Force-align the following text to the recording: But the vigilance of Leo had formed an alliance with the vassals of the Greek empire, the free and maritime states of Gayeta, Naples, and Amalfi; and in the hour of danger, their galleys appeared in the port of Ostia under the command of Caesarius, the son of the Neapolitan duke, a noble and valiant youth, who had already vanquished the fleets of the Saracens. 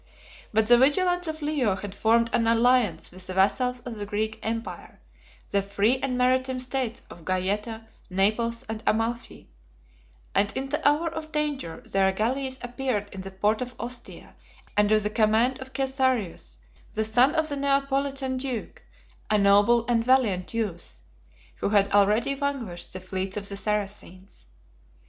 But 0.51 0.65
the 0.65 0.79
vigilance 0.79 1.27
of 1.27 1.43
Leo 1.43 1.75
had 1.75 1.93
formed 1.93 2.31
an 2.33 2.47
alliance 2.47 3.11
with 3.11 3.27
the 3.27 3.35
vassals 3.35 3.81
of 3.81 3.93
the 3.93 4.05
Greek 4.07 4.39
empire, 4.41 4.99
the 5.51 5.61
free 5.61 5.99
and 5.99 6.17
maritime 6.17 6.59
states 6.59 7.03
of 7.11 7.23
Gayeta, 7.23 7.83
Naples, 8.09 8.63
and 8.67 8.81
Amalfi; 8.87 9.47
and 10.33 10.51
in 10.57 10.69
the 10.69 10.83
hour 10.89 11.09
of 11.13 11.31
danger, 11.31 11.83
their 11.85 12.11
galleys 12.13 12.57
appeared 12.63 13.13
in 13.13 13.21
the 13.21 13.29
port 13.29 13.61
of 13.61 13.75
Ostia 13.79 14.33
under 14.75 14.99
the 14.99 15.11
command 15.11 15.61
of 15.61 15.71
Caesarius, 15.71 16.57
the 16.95 17.05
son 17.05 17.35
of 17.35 17.49
the 17.49 17.57
Neapolitan 17.57 18.37
duke, 18.37 18.81
a 19.29 19.37
noble 19.37 19.85
and 19.85 20.03
valiant 20.03 20.51
youth, 20.51 21.01
who 21.57 21.69
had 21.69 21.93
already 21.93 22.33
vanquished 22.33 22.91
the 22.93 22.99
fleets 22.99 23.37
of 23.37 23.47
the 23.47 23.55
Saracens. 23.55 24.47